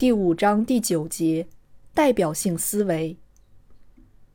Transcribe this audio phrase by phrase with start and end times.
[0.00, 1.46] 第五章第九节，
[1.92, 3.18] 代表性思维。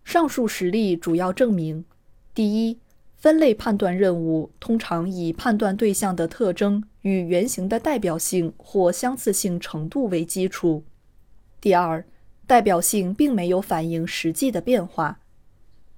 [0.04, 1.84] 上述实例主要证明：
[2.36, 2.78] 第一，
[3.18, 10.84] 分类判断任务通常以判断对象的特征与原型的代表性或相似性程度为基础；
[11.60, 12.06] 第二，
[12.46, 15.18] 代表性并没有反映实际的变化；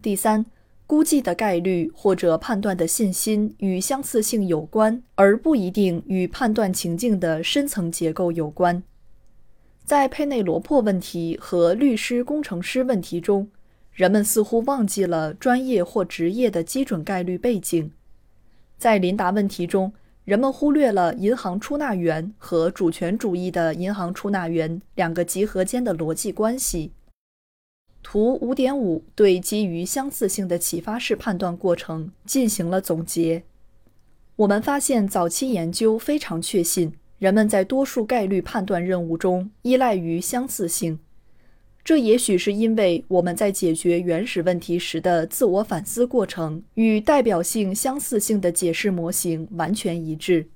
[0.01, 0.45] 第三，
[0.85, 8.81] 估计的概率或者判断的信心与相似性有关，而不一定与判断情境的深层结构有关。
[9.87, 13.49] 在佩内罗珀问题和律师、工程师问题中，
[13.93, 17.89] 人们似乎忘记了专业或职业的基准概率背景。
[18.77, 19.93] 在琳达问题中，
[20.25, 26.91] 人们忽略了银行出纳员和主权主义的银行出纳员两个集合间的逻辑关系。
[28.03, 33.43] 图五点五对基于相似性的启发式判断过程进行了总结。
[34.35, 36.91] 我们发现早期研究非常确信。
[37.19, 40.99] 人们在多数概率判断任务中依赖于相似性，
[41.83, 50.47] 这也许是因为我们在解决原始问题时的自我反思过程与代表性相似性的解释模型完全一致。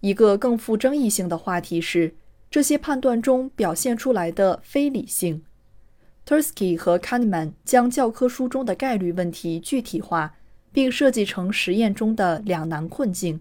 [0.00, 2.14] 一个更富争议性的话题是
[2.50, 5.42] 这些判断中表现出来的非理性。
[6.26, 10.34] Tursky 和 Kahneman 将教科书中的概率问题具体化，
[10.72, 13.40] 并设计成实验中的两难困境。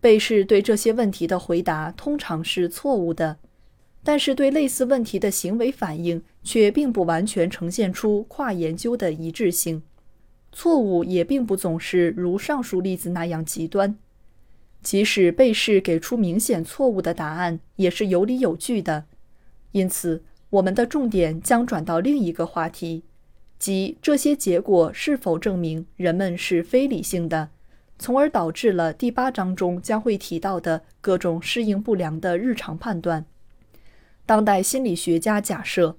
[0.00, 3.38] 被试对这些问题的回答通常是错误的，
[4.04, 9.82] 但是对类似问题的行为反应却并不完全呈现出跨研究的一致性。
[10.52, 13.96] 错误也并不总是如上述例子那样极端。
[14.80, 19.04] 即使被试给出明显错误的答案，也是有理有据的。
[19.72, 23.02] 因此，我们的重点将转到另一个话题，
[23.58, 27.50] 即这些结果是否证明人们是非理性的。
[27.98, 33.24] 从而导致了第八章中将会提到的各种适应不良的日常判断。
[34.24, 35.96] 当代心理学家假设，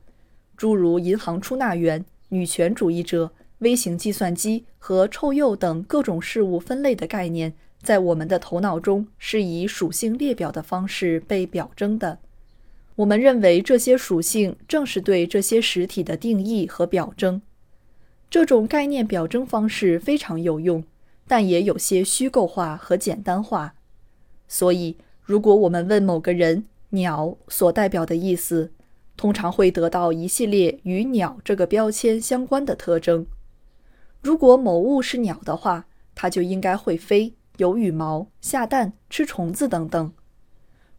[0.56, 12.20] 诸如银行出纳员、女权主义者、微型计算机和臭鼬等各种事物分类的概念，在我们的头脑中是以属性列表的方式被表征的。
[12.96, 17.42] 我们认为这些属性正是对这些实体的定义和表征。
[18.30, 20.84] 这种概念表征方式非常有用。
[21.30, 23.76] 但也有些虚构化和简单化，
[24.48, 28.72] 所以如果我们问某个人“鸟”所代表的意思，
[29.16, 33.28] 通常会得到一系列与“鸟”这个标签相关的特征。
[34.24, 35.86] 如果某物是鸟的话，
[36.16, 40.12] 它就应该会飞、有羽毛、下蛋、吃虫子等等。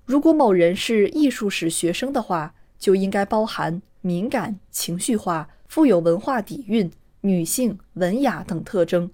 [0.05, 6.89] 如果某人是艺术史学生的话，就应该包含敏感、情绪化、富有文化底蕴、
[7.23, 9.11] 女性、文雅等特征。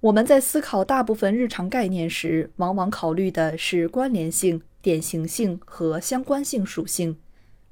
[0.00, 7.16] 我们在思考大部分日常概念时，往往考虑的是关联性、典型性和相关性属性，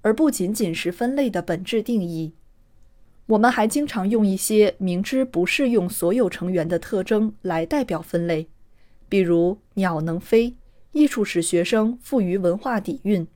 [0.00, 2.32] 而不仅仅是分类的本质定义。
[3.26, 8.48] 我们还经常用一些明知不适用所有成员的特征来代表分类，
[9.08, 10.56] 比如“鸟能飞”，
[10.92, 13.26] 艺术使学生富于文化底蕴。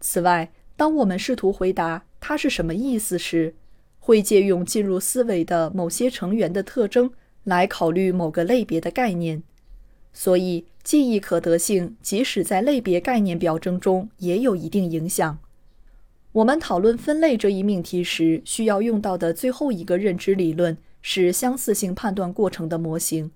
[0.00, 3.54] 此外，当我们试图回答它是什么意思时，
[3.98, 7.10] 会借用进入思维的某些成员的特征。
[7.46, 9.40] 来考虑某个类别的概念，
[10.12, 15.38] 所以记忆可得性即使在类别概念表征中也有一定影响。
[16.32, 23.30] 我们讨论分类这一命题时，需要用到的最后一个认知理论是相似性判断过程的模型，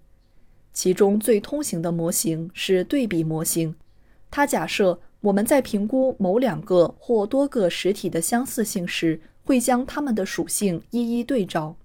[0.72, 3.76] 其中最通行的模型是对比模型。
[4.28, 11.76] 它假设我们在评估某两个或多个实体的相似性时，会将它们的属性一一对照。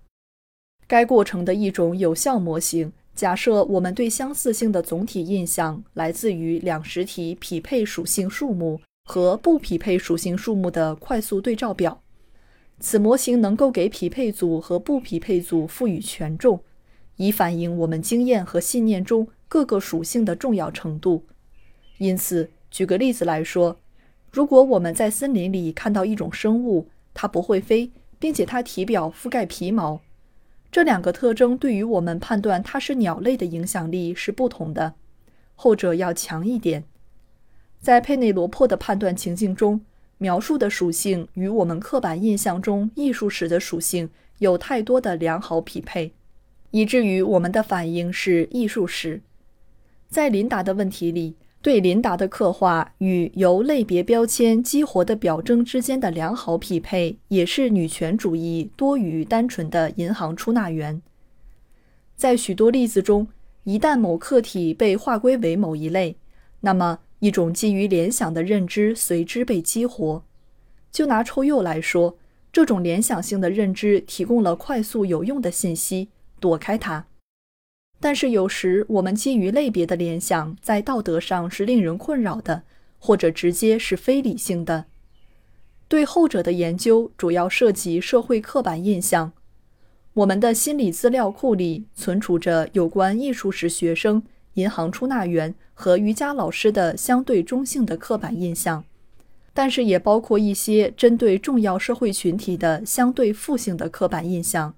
[0.87, 12.01] 该过程的一种有效模型假设，我们对相似性的总体印象来自于两实体匹配属性数目和不匹配属性数目的快速对照表。
[12.79, 16.59] 此模型能够给匹配组和不匹配组赋予权重，
[17.15, 21.23] 以反映我们经验和信念中各个属性的重要程度。
[21.97, 23.79] 因此，举个例子来说，
[24.29, 27.89] 如果我们在森林里看到一种生物，它不会飞，
[28.19, 30.01] 并且它体表覆盖皮毛。
[30.75, 34.95] 这两个特征对于我们判断它是鸟类的影响力是不同的，
[35.55, 36.83] 后者要强一点。
[37.79, 39.79] 在佩内罗珀的判断情境中，
[40.17, 46.11] 描述的属性与我们刻板印象中艺术史的属性有太多的良好匹配，
[46.71, 49.21] 以至于我们的反应是艺术史。
[50.09, 61.01] 在琳达的问题里，对琳达的刻画与由类别标签激活的表征之间的良好匹配，也是女权主义多于单纯的银行出纳员。
[62.15, 63.27] 在许多例子中，
[63.63, 66.17] 一旦某客体被划归为某一类，
[66.59, 70.23] 那么一种基于联想的认知随之被激活。
[70.91, 72.15] 就拿抽鼬来说，
[72.53, 76.09] 这种联想性的认知提供了快速有用的信息，
[76.39, 77.07] 躲开它。
[77.99, 82.63] 但是有时我们基于类别的联想，在道德上是令人困扰的，
[82.99, 84.85] 或者直接是非理性的。
[85.87, 89.31] 对后者的研究主要涉及社会刻板印象。
[90.13, 98.85] 我们的心理资料库里存储着有关艺术史学生、银行出纳员和瑜伽老师的相对中性的刻板印象，
[99.53, 104.73] 但是也包括一些针对重要社会群体的相对负性的刻板印象。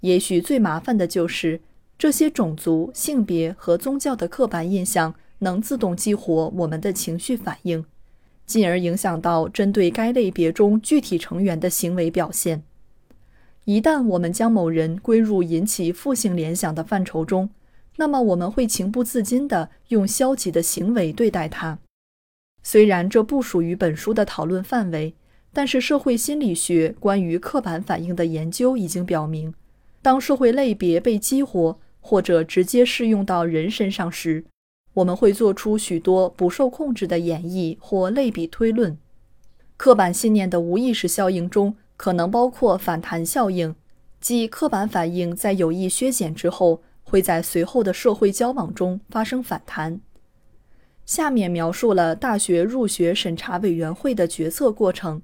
[0.00, 1.60] 也许最麻烦的就是
[1.98, 7.84] 这些种族、性别和宗教的刻板印象能自动激活我们的情绪反应，
[8.44, 12.62] 进而影响到针对该类别中具体成员的行为表现。
[13.64, 17.48] 一旦我们将某人归入引起负性联想的范畴中，
[17.96, 21.78] 那么我们会情不自禁地用消极的行为对待他。
[22.62, 25.14] 虽然这不属于本书的讨论范围，
[25.52, 29.54] 但是社会心理学关于刻板反应的研究已经表明，
[30.02, 34.44] 当社会类别被激活或者直接适用到人身上时，
[34.94, 38.96] 我们会做出许多不受控制的演绎或类比推论。
[39.76, 41.74] 刻板信念的无意识效应中。
[41.98, 43.74] 可能包括反弹效应，
[44.20, 49.98] 即刻板反应在有意削减之后，会在随后的社会交往中发生反弹。
[51.06, 55.22] 下面描述了大学入学审查委员会的决策过程，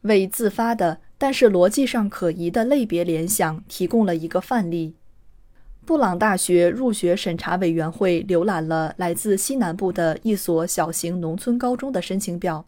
[0.00, 4.94] 为自发的但是逻辑上可疑的类别联想提供了一个范例。
[5.86, 12.64] 布朗大学入学审查委员会浏览了来自西南部的一所小型农村高中的申请表。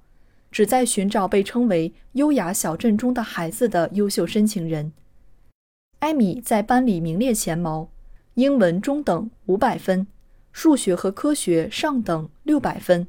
[0.51, 4.93] 旨在寻找被称为“优雅小镇中的孩子”的优秀申请人。
[5.99, 7.89] 艾米在班里名列前茅，
[8.35, 10.07] 英文中等五百分，
[10.53, 13.07] 数学和科学上等六百分。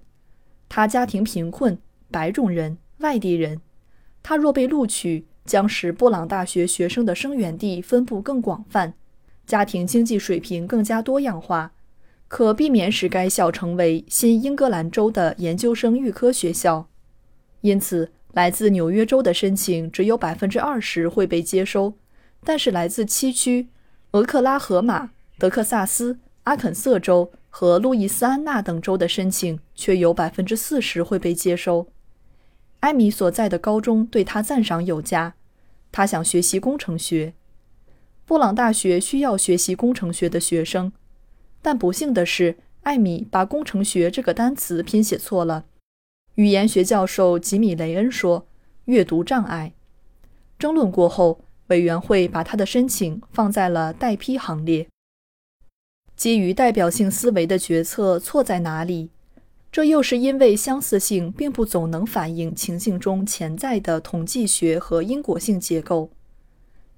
[0.68, 1.78] 他家庭贫困，
[2.10, 3.62] 白种人，外地人。
[4.24, 8.94] 他若被录取，将使布朗大学学生的生源地分布更广泛，
[9.48, 11.72] 家庭经济水平更加多样化，
[12.28, 16.90] 可避免使该校成为新英格兰州的研究生预科学校。
[17.62, 21.94] 因此，来自纽约州的申请只有百分之二十会被接收，
[22.44, 23.70] 但是来自七区——
[24.12, 31.88] 俄克拉荷马、德克萨斯、阿肯色州和路易斯安那等州的申请却有百分之四十会被接收。
[32.82, 35.34] 艾米所在的高中对他赞赏有加，
[35.92, 37.34] 他想学习工程学。
[38.28, 40.92] 布朗大学需要学习工程学的学生，
[41.62, 45.64] 但不幸的是，艾米把“工程学”这个单词拼写错了。
[46.36, 48.46] 语言学教授吉米·雷恩说
[48.84, 49.72] ：“阅读障碍。”
[50.60, 54.90] 争论过后，委员会把他的申请放在了待批行列。
[56.18, 59.10] 基于代表性思维的决策错在哪里？
[59.72, 66.10] 这又是因为相似性并不总能反映情境中潜在的统计学和因果性结构。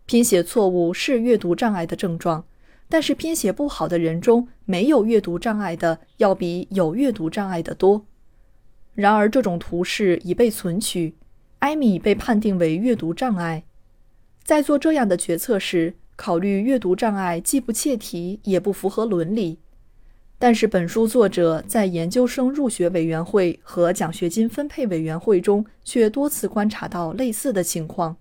[0.09, 2.43] 拼写错误是阅读障碍的症状，
[2.89, 8.07] 但是拼写不好的人中没有阅读障碍的要比有阅读障碍的多。
[8.95, 11.13] 然而，这种图示已被存取，
[11.59, 13.65] 艾米被判定为阅读障碍。
[14.43, 19.59] 在做这样的决策时，考虑阅读障碍既不切题，也不符合伦理。
[20.39, 28.17] 但是，本书作者在研究生入学委员会和奖学金分配委员会中却多次观察到类似的情况。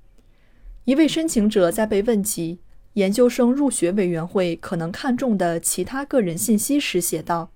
[0.88, 2.60] 一位申请者在被问及
[2.94, 7.50] 研究生入学委员会可能看重的其他个人信息时写道：“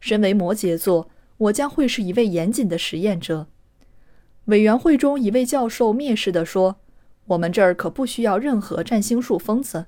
[0.00, 1.08] 身为摩羯座。”
[1.38, 3.46] 我将会是一位严谨的实验者。
[4.46, 6.80] 委员会中一位教授蔑视地说
[7.26, 9.86] ：“我们这儿可不需要任何占星术疯子。”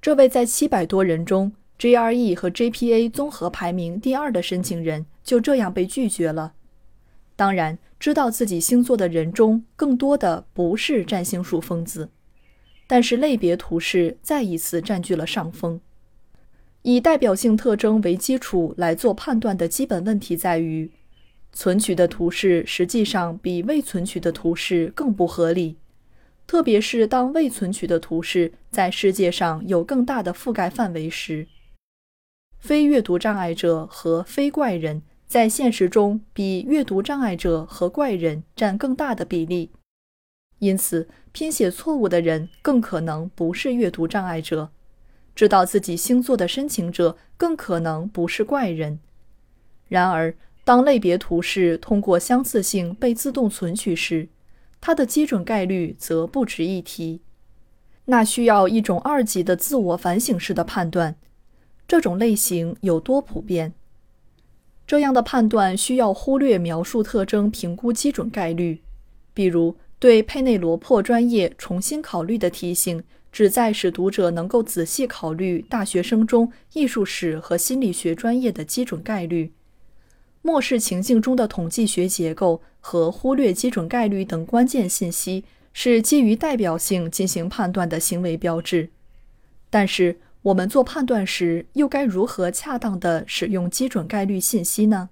[0.00, 6.54] 这位在七百多人中 GRE 和 GPA 综合排名第二的申请人就这样被拒绝了。
[7.36, 12.10] 当然，知道自己星座的人中更多的不是占星术疯子，
[12.86, 15.80] 但是类别图示再一次占据了上风。
[16.82, 20.90] 以代表性特征为基础来做判断的基本问题在于，
[21.52, 25.76] 存取的图示实际上比未存取的图示更不合理，
[26.46, 31.48] 特别是当未存取的图示在世界上有更大的覆盖范围时。
[32.58, 39.70] 非阅读障碍者和非怪人在现实中比阅读障碍者和怪人占更大的比例。
[40.60, 44.70] 因此，拼写错误的人更可能不是阅读障碍者，
[45.34, 49.00] 知道自己星座的申请者更可能不是怪人。
[49.88, 54.28] 然而，当类别图示通过相似性被自动存取时，
[54.80, 57.20] 它的基准概率则不值一提。
[58.06, 61.16] 那需要一种二级的自我反省式的判断。
[61.88, 63.74] 这种类型有多普遍？
[64.86, 68.80] 这样的判断需要忽略描述特征评估基准概率，
[69.32, 69.76] 比如。
[70.00, 79.50] 对佩内罗珀专业重新考虑的提醒，旨在使读者能够仔细考虑大学生中艺术史和心理学专业的基准概率。
[80.42, 88.90] 漠视情境中的统计学结构和忽略基准概率等关键信息，是基于代表性进行判断的行为标志。
[89.70, 95.08] 但是，我们做判断时又该如何恰当的使用基准概率信息呢？